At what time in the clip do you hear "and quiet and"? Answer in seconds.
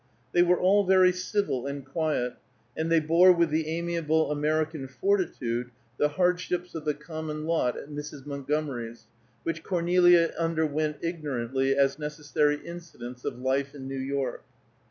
1.67-2.91